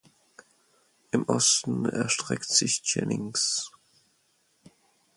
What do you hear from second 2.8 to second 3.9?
Jennings.